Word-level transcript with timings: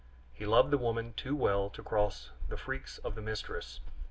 He 0.33 0.47
loved 0.47 0.71
the 0.71 0.79
woman 0.79 1.13
too 1.13 1.35
well 1.35 1.69
to 1.69 1.83
cross 1.83 2.31
the 2.49 2.57
freaks 2.57 2.97
of 2.97 3.13
the 3.13 3.21
mistress. 3.21 3.81